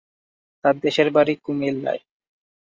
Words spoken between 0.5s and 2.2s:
তার দেশের বাড়ি কুমিল্লায়।